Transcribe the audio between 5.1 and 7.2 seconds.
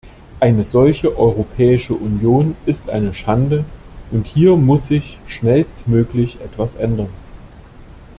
schnellstmöglich etwas ändern.